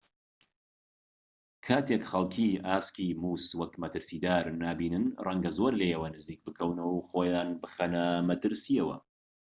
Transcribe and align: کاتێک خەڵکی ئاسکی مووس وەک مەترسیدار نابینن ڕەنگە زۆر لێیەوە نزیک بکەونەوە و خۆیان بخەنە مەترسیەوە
کاتێک 1.65 2.03
خەڵکی 2.11 2.49
ئاسکی 2.67 3.09
مووس 3.21 3.45
وەک 3.59 3.73
مەترسیدار 3.83 4.43
نابینن 4.61 5.05
ڕەنگە 5.25 5.51
زۆر 5.57 5.71
لێیەوە 5.81 6.07
نزیک 6.15 6.39
بکەونەوە 6.45 6.91
و 6.93 7.05
خۆیان 7.09 7.49
بخەنە 7.61 8.05
مەترسیەوە 8.29 8.97